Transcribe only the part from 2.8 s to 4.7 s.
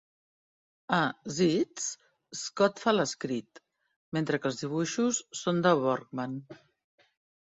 fa l'escrit, mentre que els